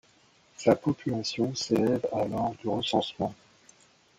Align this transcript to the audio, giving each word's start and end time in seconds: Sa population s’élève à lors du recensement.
Sa 0.57 0.73
population 0.75 1.53
s’élève 1.53 2.07
à 2.11 2.25
lors 2.25 2.55
du 2.55 2.67
recensement. 2.67 3.35